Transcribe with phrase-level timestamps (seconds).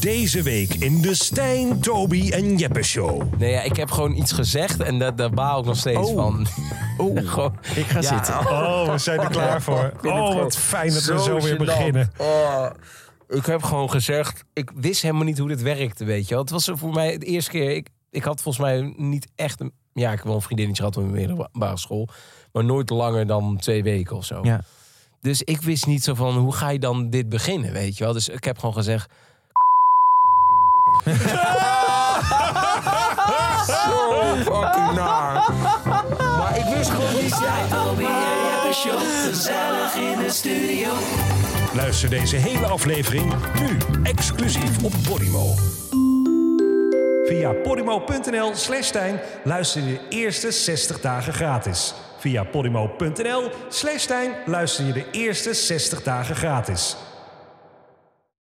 [0.00, 3.22] Deze week in de Stijn, Toby en Jeppe Show.
[3.38, 6.14] Nee, ja, ik heb gewoon iets gezegd en daar, daar baal ik nog steeds Oh.
[6.14, 6.46] van.
[6.98, 8.38] Oeh, Gewoon, ik ga ja, zitten.
[8.38, 9.92] Oh, we zijn er klaar voor.
[10.02, 11.58] Oh, wat fijn dat we zo zo weer gênant.
[11.58, 12.10] beginnen.
[12.18, 12.66] Oh,
[13.28, 16.42] ik heb gewoon gezegd, ik wist helemaal niet hoe dit werkte, weet je wel.
[16.42, 19.72] Het was voor mij de eerste keer, ik, ik had volgens mij niet echt een...
[19.92, 22.08] Ja, ik heb wel een vriendinnetje gehad op mijn middelbare school.
[22.52, 24.40] Maar nooit langer dan twee weken of zo.
[24.42, 24.60] Ja.
[25.20, 28.12] Dus ik wist niet zo van, hoe ga je dan dit beginnen, weet je wel.
[28.12, 29.12] Dus ik heb gewoon gezegd...
[33.66, 34.94] zo fucking.
[36.38, 37.34] Maar ik wist gewoon niet...
[37.70, 38.10] Toby en
[38.48, 40.88] Jeppe Show, gezellig in de studio.
[41.74, 45.54] Luister deze hele aflevering nu exclusief op Podimo.
[47.26, 51.94] Via podimo.nl slash Stijn luister je de eerste 60 dagen gratis.
[52.18, 56.96] Via podimo.nl slash Stijn luister je de eerste 60 dagen gratis.